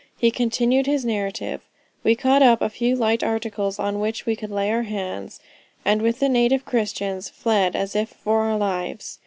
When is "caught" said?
2.15-2.41